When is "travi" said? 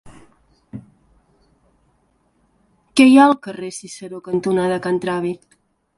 5.05-5.35